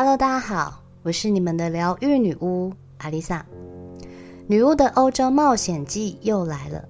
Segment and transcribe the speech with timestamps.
[0.00, 3.44] Hello，大家好，我是你们的疗愈女巫阿丽萨。
[4.46, 6.84] 女巫的欧洲冒险记又来了。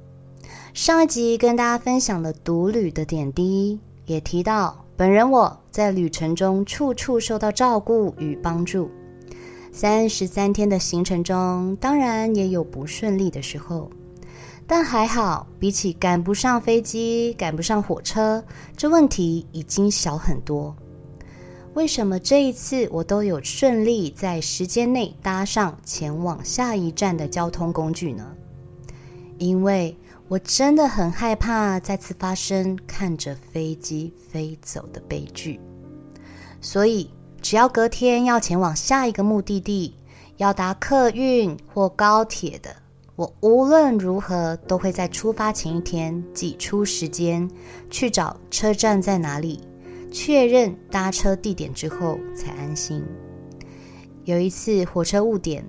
[0.74, 8.90] 上一集跟大家分享了独旅的点滴，也提到本人我在旅程中处处受到照顾与帮助。
[9.72, 13.88] 三十三天的行程中，当然也有不顺利的时候，
[14.66, 18.44] 但还好，比起赶不上飞机、赶不上火车，
[18.76, 20.76] 这问题已经小很多。
[21.78, 28.34] 为什么这一次我都有顺利在时间内搭上前往下一站的交通工具呢？
[29.38, 29.96] 因为
[30.26, 35.60] 我真的很害怕再次发生看着飞机飞走的悲剧，
[36.60, 37.08] 所以
[37.40, 39.94] 只要隔天要前往下一个目的地，
[40.36, 42.74] 要搭客运或高铁的，
[43.14, 47.48] 我无论如何都会在出发前一天挤出时间
[47.88, 49.60] 去找车站在哪里。
[50.10, 53.04] 确认搭车地点之后才安心。
[54.24, 55.64] 有一次火车误点，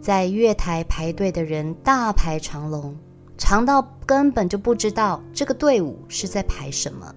[0.00, 2.94] 在月台排队的人大排长龙，
[3.38, 7.14] 长到根本就不知道这个队伍是在排什么。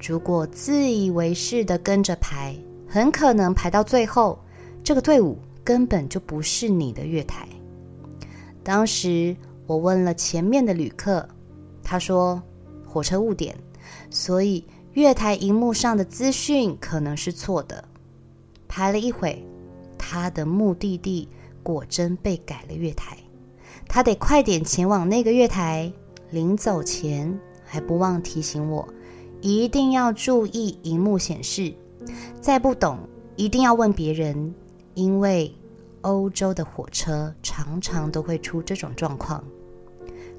[0.00, 2.56] 如果自以为是的跟着排，
[2.88, 4.38] 很可能排到最后，
[4.82, 7.46] 这个队伍根本就不是你的月台。
[8.64, 11.28] 当时我问了前面的旅客，
[11.82, 12.42] 他说
[12.84, 13.56] 火车误点，
[14.10, 14.64] 所以。
[14.98, 17.84] 月台荧幕上的资讯可能是错的，
[18.66, 19.46] 排了一会，
[19.96, 21.28] 他的目的地
[21.62, 23.16] 果真被改了月台，
[23.86, 25.92] 他得快点前往那个月台。
[26.30, 28.88] 临走前还不忘提醒我，
[29.40, 31.72] 一定要注意荧幕显示，
[32.40, 32.98] 再不懂
[33.36, 34.52] 一定要问别人，
[34.94, 35.54] 因为
[36.00, 39.44] 欧洲的火车常常都会出这种状况。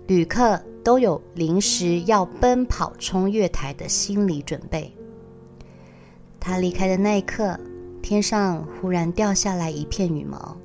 [0.09, 4.91] 旅客都有临时要奔跑冲月台的心理准备。
[6.39, 7.55] 他离开的那一刻，
[8.01, 10.57] 天上忽然掉下来一片羽毛，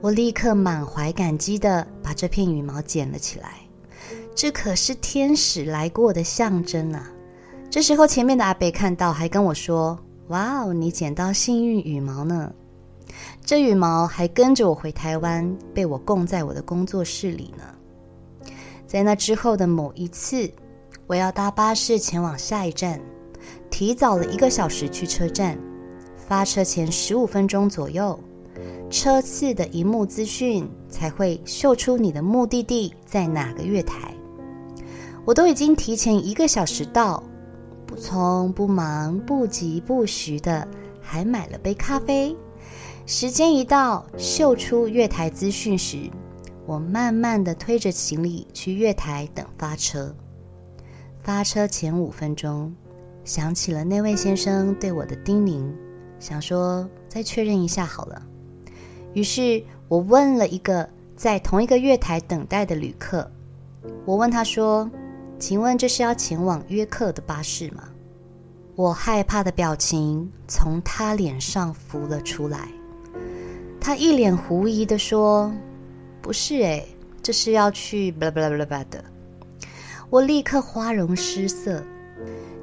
[0.00, 3.50] 我立刻满怀感激的把这片羽毛捡了起来。
[4.34, 7.12] 这可是天使来过的象征啊！
[7.68, 9.98] 这时候，前面的阿伯看到，还跟我说
[10.28, 12.50] ：“哇哦，你捡到幸运羽毛呢！”
[13.44, 17.73] 这羽毛还跟着我回台湾，被我供在我的工作室里呢。
[18.94, 20.48] 在那之后的某一次，
[21.08, 23.00] 我要搭巴士前往下一站，
[23.68, 25.58] 提早了一个小时去车站。
[26.16, 28.16] 发车前十五分钟左右，
[28.88, 34.14] 车次的荧幕资讯才会秀出你的目的地在哪个月台。
[35.24, 37.20] 我都已经提前一个小时到，
[37.86, 40.68] 不匆不忙不急不徐的，
[41.00, 42.36] 还买了杯咖啡。
[43.06, 46.08] 时间一到，秀出月台资讯时。
[46.66, 50.14] 我慢慢地推着行李去月台等发车。
[51.22, 52.74] 发车前五分钟，
[53.22, 55.70] 想起了那位先生对我的叮咛，
[56.18, 58.22] 想说再确认一下好了。
[59.12, 63.30] 于是我问了一个在同一个月台等待的旅客，
[64.06, 64.90] 我问他说
[65.38, 67.84] ：“请问这是要前往约克的巴士吗？”
[68.74, 72.68] 我害怕的表情从他脸上浮了出来，
[73.80, 75.52] 他一脸狐疑的说。
[76.24, 76.82] 不是诶，
[77.22, 79.04] 这是要去巴拉巴拉巴拉巴拉的。
[80.08, 81.84] 我立刻花容失色，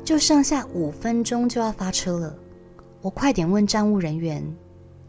[0.04, 2.36] 就剩下五分钟就要发车了。
[3.04, 4.44] 我快点问站务人员，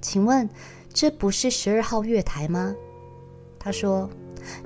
[0.02, 0.46] 请问
[0.92, 2.74] 这不是十二号月台吗？
[3.58, 4.06] 他说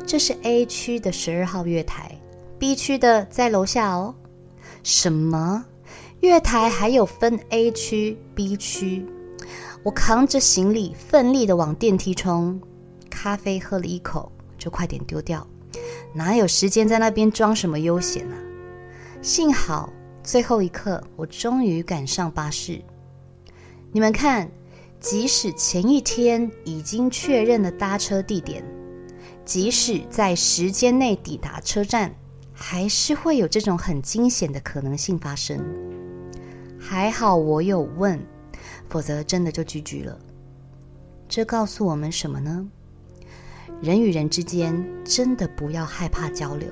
[0.05, 2.11] 这是 A 区的十二号月台
[2.59, 4.13] ，B 区的在楼下哦。
[4.83, 5.65] 什么？
[6.23, 9.07] 月台还有分 A 区、B 区？
[9.85, 12.61] 我扛着行李，奋力的往电梯冲。
[13.27, 15.45] 咖啡喝了一口，就快点丢掉，
[16.15, 18.37] 哪有时间在那边装什么悠闲呢？
[19.21, 19.93] 幸好
[20.23, 22.81] 最后一刻，我终于赶上巴士。
[23.91, 24.49] 你们看，
[25.01, 28.63] 即使前一天已经确认了搭车地点，
[29.45, 32.15] 即使在时间内抵达车站，
[32.53, 35.61] 还是会有这种很惊险的可能性发生。
[36.79, 38.25] 还好我有问，
[38.89, 40.17] 否则真的就 GG 了。
[41.29, 42.65] 这告诉我们什么呢？
[43.83, 46.69] 人与人之间真的不要害怕交流，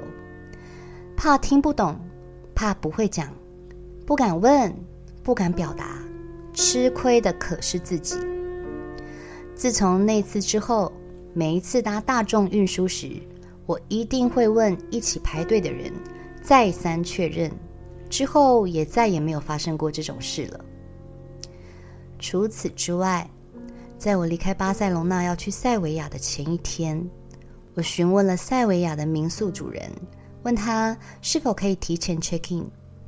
[1.14, 1.98] 怕听不懂，
[2.54, 3.32] 怕不会讲，
[4.06, 4.74] 不敢问，
[5.22, 5.98] 不敢表达，
[6.54, 8.16] 吃亏的可是自己。
[9.54, 10.90] 自从那次之后，
[11.34, 13.20] 每一次搭大众运输时，
[13.66, 15.92] 我一定会问一起排队的人，
[16.42, 17.50] 再三确认，
[18.08, 20.64] 之后也再也没有发生过这种事了。
[22.18, 23.30] 除此之外，
[24.04, 27.02] 在我离开巴塞隆纳要去塞维亚的前一天，
[27.72, 29.90] 我询问了塞维亚的民宿主人，
[30.42, 32.66] 问他是否可以提前 check in。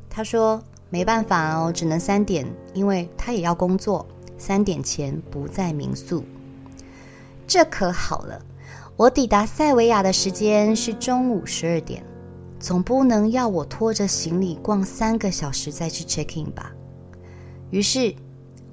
[0.08, 0.58] 他说
[0.88, 4.06] 没办法哦，只能三点，因为他也要工作，
[4.38, 6.24] 三点前不在民宿。
[7.46, 8.40] 这可好了，
[8.96, 12.02] 我抵达塞维亚的时间是中午十二点，
[12.58, 16.72] 总不能要我拖着行李逛三个小时再去 check in 吧？
[17.68, 18.14] 于是，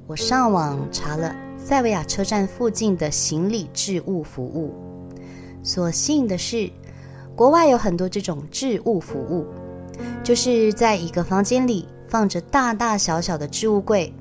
[0.08, 4.74] 我上网查了塞维亚车站附近的行李置物服务。
[5.64, 6.70] 所幸的是，
[7.38, 9.48] 国外有很多这种置物服务，
[10.22, 14.14] 就是在一个房间里放着大大小小的置物柜，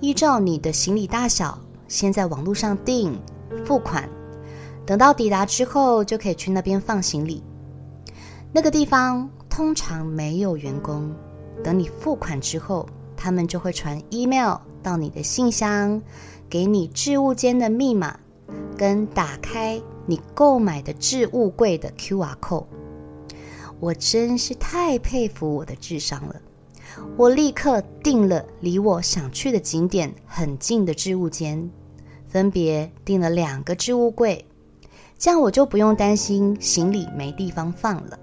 [0.00, 1.58] 依照你的行李大小，
[1.88, 3.18] 先在网络上订。
[3.64, 4.08] 付款，
[4.84, 7.42] 等到抵达之后就可以去那边放行李。
[8.52, 11.10] 那个地方通常没有员工，
[11.62, 12.86] 等你付款之后，
[13.16, 16.02] 他们就会传 email 到你的信箱，
[16.54, 18.16] 给你置物间的密码，
[18.78, 22.66] 跟打开你购买的置物柜的 QR code。
[23.80, 26.40] 我真是太佩服我的智商了！
[27.16, 31.68] 我立刻订了离我想去的景点很近的置物间。
[32.28, 34.46] 分别订了两个置物柜，
[35.18, 38.16] 这样我就不用担心行李没地方放了。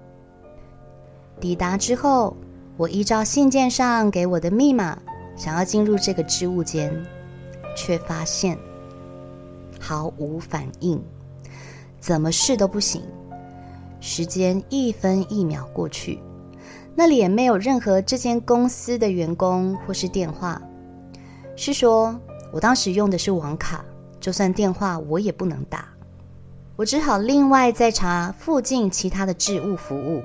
[1.38, 2.34] 抵达之后，
[2.78, 4.98] 我依照信件上给我的密码，
[5.36, 6.90] 想要进入这个置物间，
[7.76, 8.58] 却发现
[9.80, 11.02] 毫无反应，
[12.00, 13.02] 怎么试都不行。
[14.00, 16.18] 时间一分一秒过去，
[16.94, 20.60] 那里也没有任何这间公司的员工或是电话。
[21.56, 22.18] 是说，
[22.52, 23.84] 我当时用的是网卡。
[24.20, 25.88] 就算电话我也不能打，
[26.76, 30.22] 我只好另外再查附近其他的置物服务。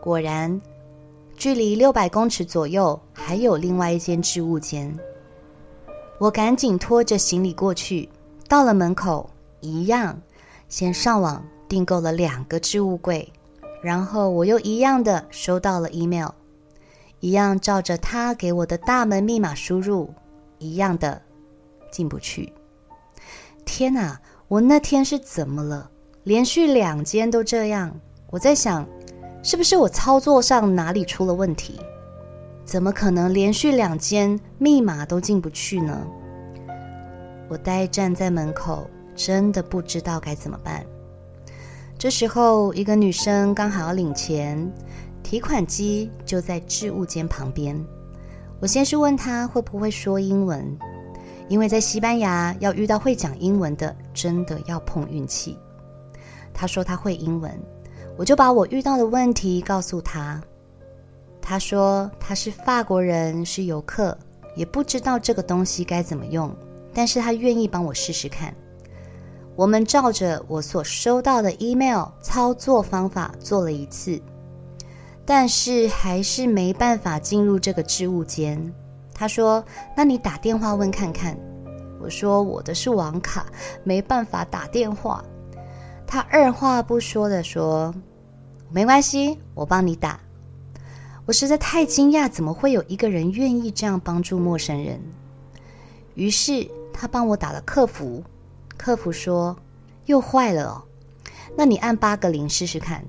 [0.00, 0.58] 果然，
[1.36, 4.98] 距离六百公尺左右还有另外一间置物间。
[6.22, 8.08] 我赶紧拖着行李过去，
[8.46, 9.28] 到了门口，
[9.58, 10.16] 一样
[10.68, 13.28] 先上网订购了两个置物柜，
[13.82, 16.28] 然后我又一样的收到了 email，
[17.18, 20.14] 一样照着他给我的大门密码输入，
[20.58, 21.20] 一样的
[21.90, 22.52] 进不去。
[23.64, 24.16] 天哪！
[24.46, 25.90] 我那天是怎么了？
[26.22, 27.92] 连续两间都这样。
[28.30, 28.86] 我在想，
[29.42, 31.80] 是不是我操作上哪里出了问题？
[32.64, 36.06] 怎么可能连续两间密码都进不去呢？
[37.48, 40.84] 我呆站在门口，真的不知道该怎么办。
[41.98, 44.72] 这时候，一个女生刚好要领钱，
[45.22, 47.78] 提款机就在置物间旁边。
[48.60, 50.64] 我先是问她会不会说英文。
[51.48, 55.58] 因为在西班牙要遇到会讲英文的，真的要碰运气。
[56.54, 57.52] 她说她会英文，
[58.16, 60.40] 我就把我遇到的问题告诉她。
[61.42, 64.16] 他说他是法国人，是游客，
[64.54, 66.54] 也不知道这个东西该怎么用，
[66.94, 68.54] 但是他愿意帮我试试看。
[69.54, 74.18] 我们照着我所收到的 email 操作方法做了一次，
[75.26, 78.72] 但是还是没办法进入这个置物间。
[79.12, 79.62] 他说
[79.94, 81.36] ：“那你打电话问看看。”
[82.00, 83.46] 我说：“我的是网卡，
[83.84, 85.22] 没办法打电话。”
[86.06, 87.94] 他二话不说的说
[88.72, 90.18] ：“没关系，我帮你打。”
[91.24, 95.00] 我实在太惊讶，怎么会有一个人愿意这样帮助陌生人？
[96.14, 98.22] 于是他帮我打了客服，
[98.76, 99.56] 客服说
[100.06, 100.82] ：“又坏了哦，
[101.56, 103.04] 那你按八个零试试看。”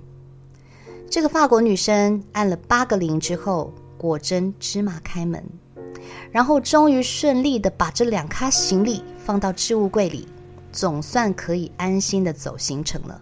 [1.09, 5.43] 这个法国女生按了八个零之后，果真芝麻开门。
[6.31, 10.27] 然后终于顺利的把这两卡行李放到置物柜里，
[10.71, 13.21] 总算可以安心的走行程了。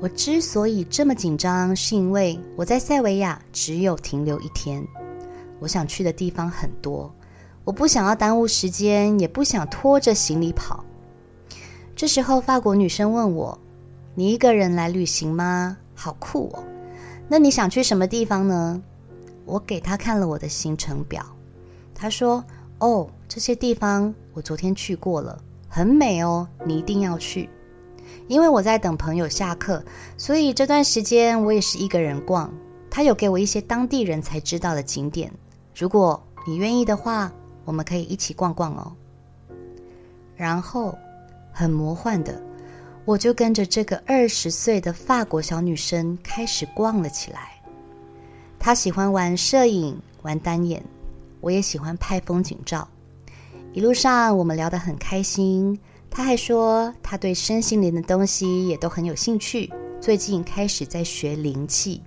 [0.00, 4.82] 我之所以这么紧张，是因为我在塞维亚只有停留一天，
[5.58, 7.14] 我想去的地方很多，
[7.64, 10.82] 我不想要耽误时间，也不想拖着行李跑。
[11.94, 13.58] 这时候，法国女生问我
[14.16, 15.76] ：“你一个人来旅行吗？
[15.94, 16.64] 好酷哦！
[17.28, 18.82] 那你想去什么地方呢？”
[19.44, 21.22] 我给她看了我的行程表。
[21.94, 22.42] 她说
[22.80, 25.38] ：“哦，这些地方我昨天去过了，
[25.68, 27.50] 很美哦，你一定要去。
[28.30, 29.84] 因为我在等朋友下课，
[30.16, 32.48] 所以这段时间我也是一个人逛。
[32.88, 35.32] 他有给我一些当地人才知道的景点，
[35.74, 37.32] 如果你愿意的话，
[37.64, 38.92] 我们可以一起逛逛哦。”
[40.38, 40.96] 然后，
[41.50, 42.40] 很魔幻的，
[43.04, 47.60] 我就跟着这个二十岁的法国小女生开始逛了起来。
[48.60, 50.80] 她喜欢玩摄影，玩单眼。
[51.40, 52.86] 我也喜欢拍风景照，
[53.72, 55.76] 一路上我们聊得很开心。
[56.10, 62.02] 他还说他对身心灵的东西也都很有兴趣，最近开始在学灵气。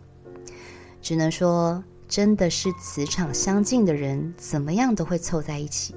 [1.01, 5.95] 只能说，真的是磁场相近的人，怎么样都会凑在一起。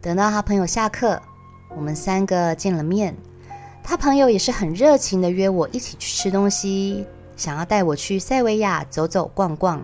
[0.00, 1.20] 等到他朋友下课，
[1.76, 3.14] 我们三个见了面。
[3.82, 7.04] 他朋友也是很热情的约我一起去吃东西，
[7.36, 9.82] 想要带我去塞维亚走走逛逛，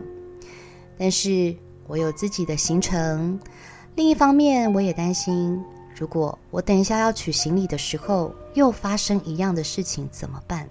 [0.97, 1.55] 但是。
[1.87, 3.37] 我有自己的行程，
[3.97, 5.61] 另一方面，我也担心，
[6.01, 10.67] 如果我等一下要取行李的时候又发生一样的事情怎么办？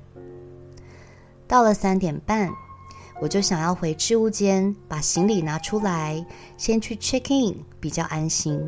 [1.48, 2.50] 到了三点半，
[3.22, 6.26] 我就想要回置物间把行李拿出来，
[6.58, 8.68] 先去 check in 比较安心，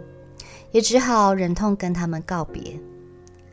[0.71, 2.79] 也只好忍痛跟他们告别。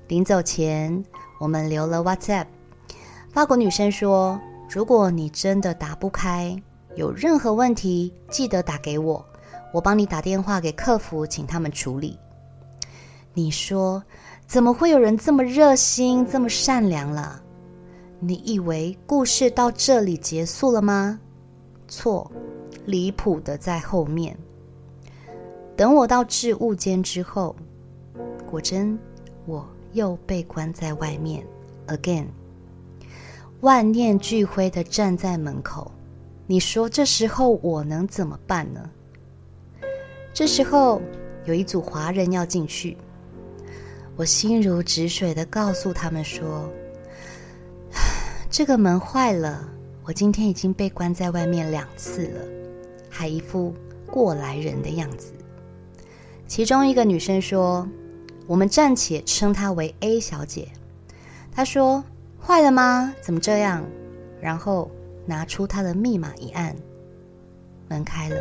[0.09, 1.03] 临走前，
[1.41, 2.45] 我们留了 WhatsApp。
[3.33, 4.39] 法国女生说
[4.69, 6.55] ：“如果你真的打不开，
[6.95, 9.25] 有任何问题，记得打给我，
[9.73, 12.19] 我帮你打电话给客服，请他们处理。”
[13.39, 14.03] 你说，
[14.49, 17.41] 怎么会有人这么热心、这么善良了？
[18.19, 21.21] 你以为故事到这里结束了吗？
[21.87, 22.29] 错，
[22.85, 24.37] 离谱的在后面。
[25.77, 27.55] 等我到置物间之后，
[28.45, 28.99] 果真
[29.47, 31.47] 我又被关在外面
[31.87, 32.27] ，again。
[33.61, 35.93] 万念俱灰的站在门口，
[36.49, 38.91] 你说这时候我能怎么办呢？
[40.35, 41.01] 这时候
[41.45, 42.97] 有一组华人要进去，
[44.19, 46.69] 我心如止水的告诉他们说。
[48.51, 49.69] 这个门坏了，
[50.03, 52.41] 我今天已经被关在外面两次了，
[53.09, 53.73] 还一副
[54.09, 55.33] 过来人的样子。
[56.49, 57.89] 其中一个女生说
[58.49, 60.67] ：“我们暂且称她为 A 小姐。”
[61.55, 62.03] 她说
[62.45, 63.15] ：“坏了吗？
[63.23, 63.85] 怎么这样？”
[64.43, 64.91] 然后
[65.27, 66.75] 拿出她的密码一按，
[67.87, 68.37] 门开了。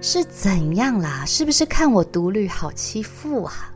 [0.00, 1.26] 是怎样啦？
[1.26, 3.70] 是不是看我独旅好欺负啊？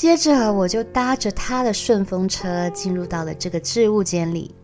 [0.00, 4.54] 接着我就搭着他的顺风车进入到了这个置物间里。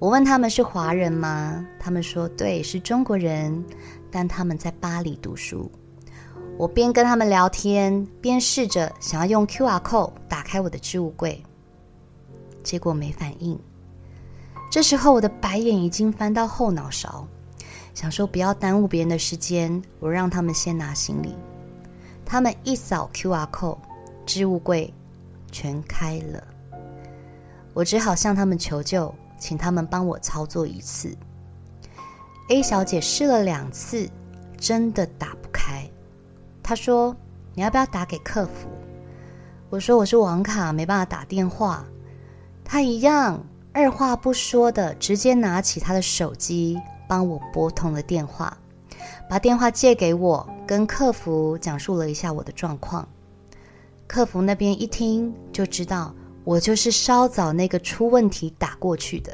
[0.00, 1.64] 我问他们是华人吗？
[1.78, 3.64] 他们说对，是中国人，
[4.10, 5.70] 但他们在巴黎读书。
[6.58, 11.40] 我边跟他们聊天，边试着想要用 QR code 打开我的置物柜，
[12.64, 13.56] 结果没反应。
[14.72, 17.24] 这时候我的白眼已经翻到后脑勺，
[17.94, 21.32] 想说不要耽误别人的时间，我让他们先拿行李。
[22.26, 23.78] 他们一扫 QR code。
[24.26, 24.92] 置物柜
[25.50, 26.42] 全开了，
[27.72, 31.16] 我只好向他们求救，请他们帮我操作一次。
[32.48, 34.08] A 小姐试了两次，
[34.58, 35.88] 真的打不开。
[36.62, 37.16] 她说
[37.54, 38.68] ：“你要不要打给客服？”
[39.70, 41.84] 我说：“我是网卡，没办法打电话。”
[42.64, 46.78] 她一样，二话不说的直接拿起她的手机
[47.08, 48.56] 帮我拨通了电话，
[49.28, 53.08] 把电话借给我，跟客服讲述了一下我的状况。
[54.06, 59.32] 客服那边一听就知道我就是稍早那个出问题打过去的，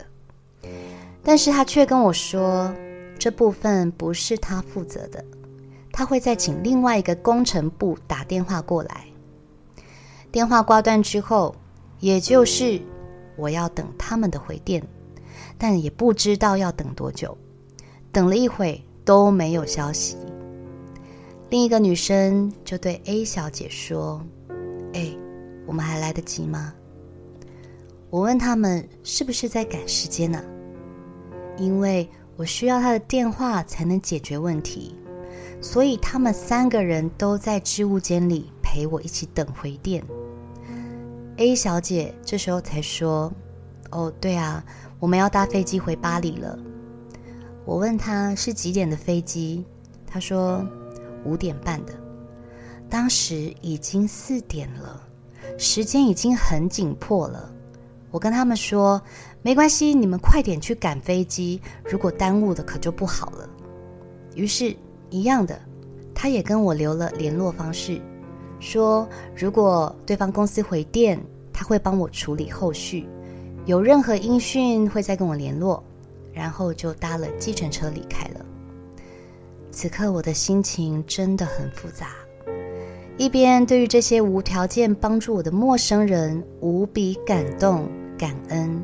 [1.23, 2.73] 但是他却跟我说
[3.19, 5.25] 这部分不是他负责的，
[5.93, 9.05] 他会再请另外一个工程部打电话过来。
[10.31, 11.55] 电话挂断之后，
[11.99, 12.81] 也就是
[13.37, 14.81] 我要等他们的回电，
[15.59, 17.37] 但也不知道要等多久，
[18.13, 20.17] 等了一会都没有消息。
[21.51, 24.25] 另一个女生就对 A 小姐说。
[25.71, 26.75] 我们还来得及吗？
[28.11, 30.43] 我问他们是不是在赶时间呢？
[31.57, 34.97] 因为我需要他的电话才能解决问题，
[35.61, 40.03] 所以他们三个人都在置物间里陪我一起等回电。
[41.37, 43.33] A 小姐这时候才说
[43.93, 44.65] ：“哦，对啊，
[44.99, 46.59] 我们要搭飞机回巴黎了。”
[47.65, 49.65] 我问她是几点的飞机，
[50.05, 50.67] 她说
[51.25, 51.93] 五点半的。
[52.89, 55.01] 当时已经四点了，
[55.59, 57.53] 时间已经很紧迫了。
[58.11, 59.01] 我跟他们说
[59.43, 63.49] ：“没关系，你们快点去赶飞机，如果耽误的可就不好了。”
[64.35, 64.75] 于是，
[65.11, 65.61] 一样的，
[66.15, 68.01] 他也跟我留了联络方式，
[68.59, 71.21] 说如果对方公司回电，
[71.53, 73.07] 他会帮我处理后续，
[73.65, 75.83] 有任何音讯会再跟我联络，
[76.33, 78.45] 然后就搭了计程车离开了。
[79.71, 82.09] 此刻我的心情真的很复杂。
[83.21, 87.87] 一边对于这些无条件帮助我的陌生人无比感动
[88.17, 88.83] 感恩，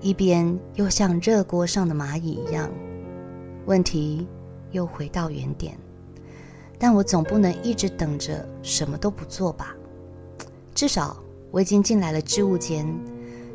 [0.00, 2.70] 一边又像热锅上的蚂蚁一样，
[3.64, 4.24] 问题
[4.70, 5.76] 又回到原点。
[6.78, 9.74] 但我总不能一直等着什么都不做吧？
[10.72, 11.16] 至少
[11.50, 12.86] 我已经进来了置物间，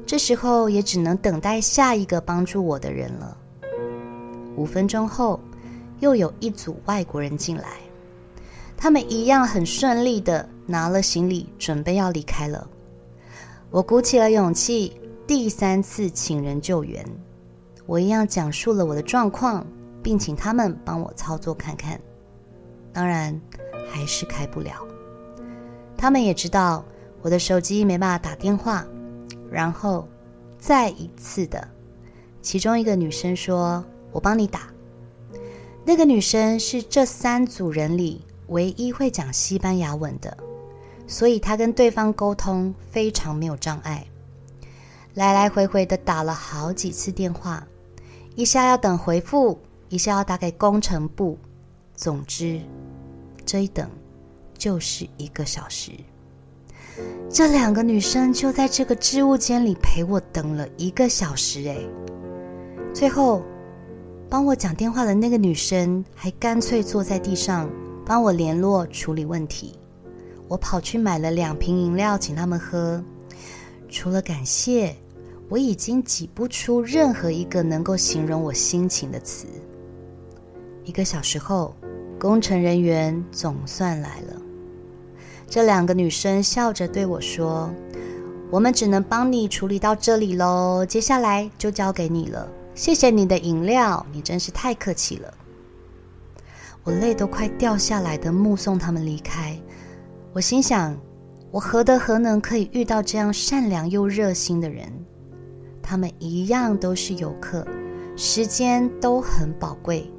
[0.05, 3.37] 这时候也只能等待下一个帮助我的人了。
[4.57, 5.39] 五分钟后，
[6.01, 7.63] 又有一组外国人进来。
[8.81, 12.67] 他们一样很顺利的拿了行李，准备要离开了。
[13.69, 17.05] 我鼓起了勇气，第三次请人救援。
[17.85, 19.63] 我一样讲述了我的状况，
[20.01, 22.01] 并请他们帮我操作看看。
[22.91, 23.39] 当然，
[23.87, 24.83] 还是开不了。
[25.95, 26.83] 他们也知道
[27.21, 28.83] 我的手机没办法打电话，
[29.51, 30.07] 然后
[30.57, 31.67] 再一次的，
[32.41, 34.73] 其中一个女生说：“我帮你打。”
[35.85, 38.25] 那个女生是这三组人里。
[38.51, 40.37] 唯一会讲西班牙文的，
[41.07, 44.05] 所以他跟对方沟通非常没有障碍。
[45.13, 47.65] 来来回回的打了好几次电话，
[48.35, 51.37] 一下要等回复，一下要打给工程部，
[51.95, 52.61] 总之
[53.45, 53.89] 这一等
[54.57, 55.91] 就是一个小时。
[57.29, 61.77] 这两个女生就在这个置物间里陪我等了一个小时，哎，
[62.93, 63.41] 最后
[64.29, 67.69] 帮我讲电话的那个女生还干脆坐在地上
[68.11, 69.73] 帮我联络处理问题。
[70.49, 73.01] 我跑去买了两瓶饮料请他们喝，
[73.87, 74.93] 除了感谢，
[75.47, 79.47] 我已经挤不出任何一个能够形容我心情的词。
[80.83, 81.73] 一个小时后，
[82.19, 84.33] 工程人员总算来了。
[85.47, 87.73] 这两个女生笑着对我说
[88.51, 92.45] ：“我们只能帮你处理到这里喽，接下来就交给你了。
[92.75, 95.33] 谢谢你的饮料，你真是太客气了。”
[96.83, 99.55] 我泪都快掉下来的目送他们离开，
[100.33, 100.97] 我心想：
[101.51, 104.91] 我何德何能可以遇到这样善良又热心的人？
[105.81, 107.67] 他们一样都是游客，
[108.15, 110.11] 时间都很宝贵。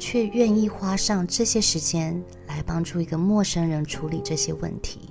[0.00, 5.10] 却愿意花上这些时间来帮助一个陌生人处理这些问题。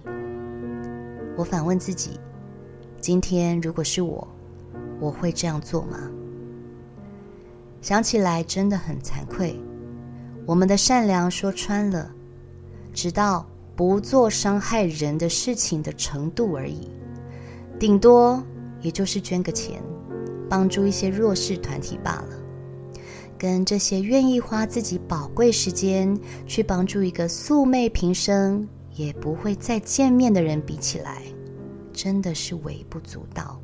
[1.35, 2.11] 我反问自己：
[3.01, 4.25] 今天如果是我，
[5.01, 6.09] 我会这样做吗？
[7.81, 9.59] 想起来真的很惭愧。
[10.47, 12.09] 我们的善良说穿了，
[12.93, 16.89] 直到不做伤害人的事情的程度而已，
[17.77, 18.41] 顶多
[18.79, 19.83] 也就是捐个钱，
[20.49, 22.29] 帮助一些弱势团体罢了。
[23.37, 31.21] 跟这些愿意花自己宝贵时间去帮助一个素昧平生也不会再见面的人比起来，
[31.91, 33.59] 真的是微不足道。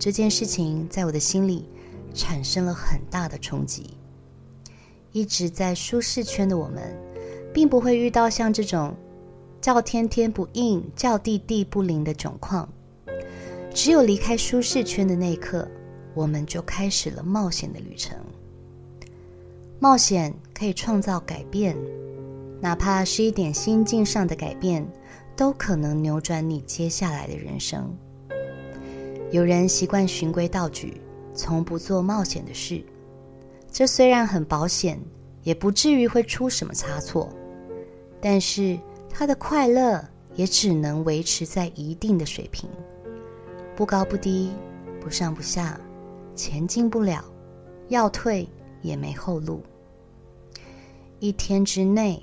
[0.00, 1.68] 这件事情在我的心里
[2.12, 3.96] 产生了很大的冲击。
[5.18, 6.96] 一直在舒适圈的我们，
[7.52, 8.94] 并不会遇到像这种
[9.60, 12.68] 叫天天不应、叫地地不灵的窘况。
[13.74, 15.68] 只有离开舒适圈的那一刻。
[16.14, 18.16] 我们就开始了冒险的旅程。
[19.78, 21.76] 冒险可以创造改变，
[22.60, 24.84] 哪怕是一点心境上的改变，
[25.36, 27.96] 都可能扭转你接下来的人生。
[29.30, 31.00] 有人习惯循规蹈矩，
[31.34, 32.82] 从不做冒险的事，
[33.70, 35.00] 这虽然很保险，
[35.42, 37.28] 也不至于会出什么差错，
[38.20, 38.78] 但是
[39.08, 40.04] 他的快乐
[40.34, 42.68] 也只能维持在一定的水平，
[43.76, 44.50] 不高不低，
[45.00, 45.78] 不上不下。
[46.34, 47.24] 前进不了，
[47.88, 48.48] 要退
[48.80, 49.60] 也没后路。
[51.18, 52.22] 一天之内，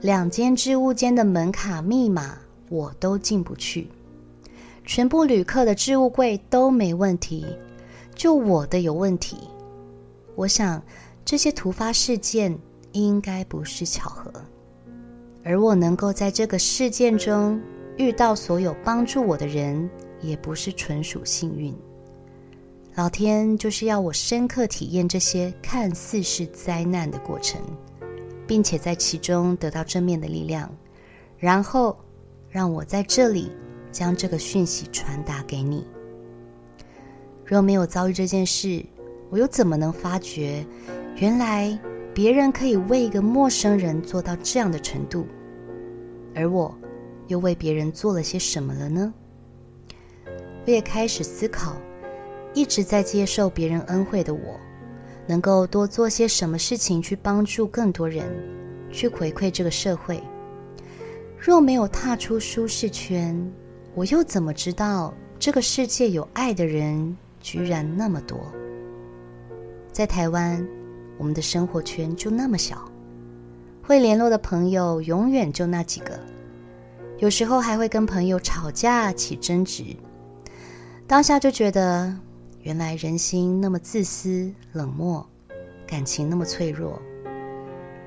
[0.00, 2.38] 两间置物间的门卡密码
[2.70, 3.88] 我都进不去，
[4.86, 7.46] 全部旅客的置物柜都没问题，
[8.14, 9.36] 就我的有问题。
[10.36, 10.82] 我想
[11.24, 12.56] 这些突发事件
[12.92, 14.32] 应该不是巧合，
[15.44, 17.60] 而我能够在这个事件中
[17.96, 19.88] 遇到所有帮助我的人，
[20.20, 21.74] 也不是纯属幸运。
[22.94, 27.60] 老天就是要我深刻体验这些看似是灾难的过程，
[28.46, 30.70] 并且在其中得到正面的力量，
[31.36, 31.96] 然后
[32.48, 33.50] 让我在这里
[33.90, 35.84] 将这个讯息传达给你。
[37.44, 38.84] 若没有遭遇这件事，
[39.34, 40.64] 我又怎么能发觉，
[41.16, 41.76] 原来
[42.14, 45.26] 别人可以为一个陌生人做到这样的程度，
[46.36, 46.72] 而我
[47.26, 49.12] 又为别人做了些什么了呢？
[50.64, 51.74] 我也开始思考。
[52.52, 54.60] 一直在接受别人恩惠的我，
[55.26, 58.24] 能够多做些什么事情去帮助更多人，
[58.92, 60.22] 去回馈这个社会。
[61.36, 63.36] 若没有踏出舒适圈，
[63.96, 68.38] 我又怎么知道这个世界有爱的人居然那么多？
[69.94, 70.66] 在台湾，
[71.16, 72.84] 我们的生活圈就那么小，
[73.80, 76.18] 会联络的朋友永远就那几个，
[77.18, 79.84] 有时候还会跟朋友吵架起争执，
[81.06, 82.14] 当下就觉得。
[82.62, 85.22] 原来人心那么自私冷漠，
[85.86, 86.98] 感情那么脆弱，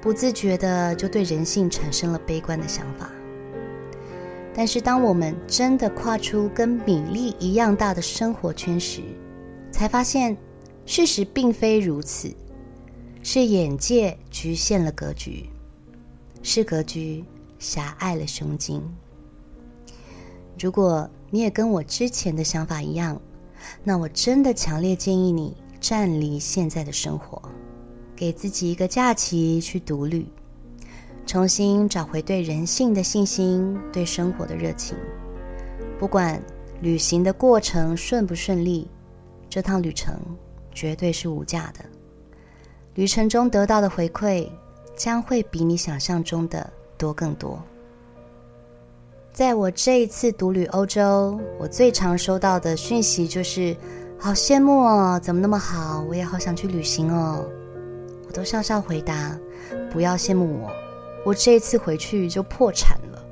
[0.02, 3.08] 不自觉的就对人性产生了悲观的想法。
[4.56, 9.04] 但是当我们真的跨出跟米粒一样大的生活圈时，
[9.70, 10.36] 才发现
[10.88, 12.34] 事实并非如此，
[13.22, 15.46] 是眼界局限了格局，
[16.42, 17.24] 是格局
[17.60, 18.82] 狭隘了胸襟。
[20.58, 23.22] 如果你也跟我之前的想法一样，
[23.84, 27.42] 那我真的强烈建议你暂离现在的生活，
[28.16, 30.26] 给自己一个假期去独旅，
[31.26, 34.98] 重新找回对人性的信心，对生活的热情。
[36.00, 36.42] 不管
[36.82, 38.88] 旅行的过程顺不顺利，
[39.50, 40.18] 这趟旅程
[40.78, 41.84] 绝对是无价的。
[42.94, 44.48] 旅程中得到的回馈，
[44.96, 47.60] 将会比你想象中的多更多。
[49.34, 53.76] 在我这一次独旅欧洲，我最常收到的讯息就是
[54.20, 56.04] ：“好羡慕哦，怎么那么好？
[56.08, 57.44] 我也好想去旅行哦。”
[58.28, 59.36] 我都笑笑回答
[59.90, 60.72] ：“不要羡慕我，
[61.26, 63.24] 我这一次回去就破产了。”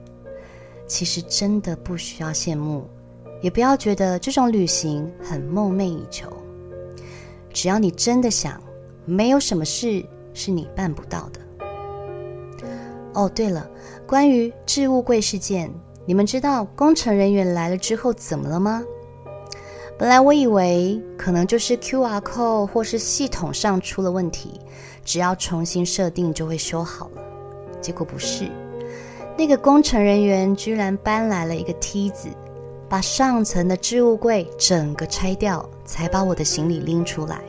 [0.87, 2.89] 其实真的不需要羡慕，
[3.39, 6.31] 也不要觉得这种旅行很梦寐以求。
[7.55, 8.61] 只要你真的想，
[9.05, 11.39] 没有什么事是你办不到的。
[13.13, 13.65] 哦，对了，
[14.05, 15.73] 关于置物柜事件，
[16.05, 18.83] 你们知道工程人员来了之后怎么了吗？
[19.97, 24.59] 本来我以为可能就是 QR code 或是系统上出了问题，
[25.05, 27.21] 只要重新设定就会修好了。
[27.79, 28.51] 结果不是，
[29.37, 32.27] 那个工程人员居然搬来了一个梯子，
[32.89, 37.41] 把上层的置物柜整个拆掉，才把我的行李拎出来。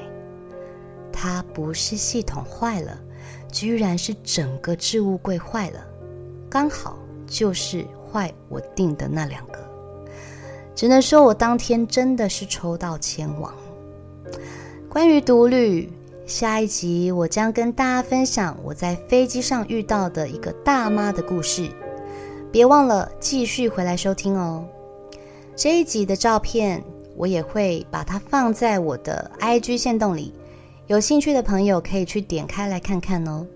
[1.13, 3.01] 它不是系统坏了，
[3.51, 5.81] 居然是整个置物柜坏了，
[6.51, 9.59] 刚好就是坏我订的那两个。
[10.75, 13.53] 只能说我当天真的是抽到千王。
[14.91, 15.91] 关于独旅，
[16.27, 21.71] 下一集我将跟大家分享我在飞机上遇到的一个大妈的故事，
[22.53, 24.67] 别忘了继续回来收听哦。
[25.55, 26.85] 这一集的照片
[27.17, 30.33] 我也会把它放在我的 IG 线动里。
[30.87, 33.47] 有兴趣的朋友可以去点开来看看哦。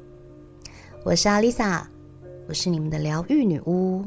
[1.05, 1.89] 我是阿丽萨，
[2.49, 4.05] 我是你们的疗愈女巫，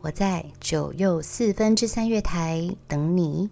[0.00, 3.48] 我在九又四分之三月台等你。